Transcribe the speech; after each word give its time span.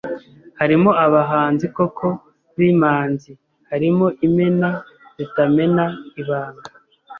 Harimo 0.59 0.89
abahanzi 1.05 1.65
koko 1.75 2.07
b'imanzi 2.57 3.31
Harimo 3.69 4.07
imena 4.27 4.69
zitamena 5.15 5.83
ibanga 6.21 6.69